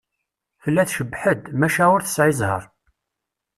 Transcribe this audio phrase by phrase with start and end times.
[0.63, 2.63] Tella tcebbeḥ-d, maca ur tesεi ẓẓher.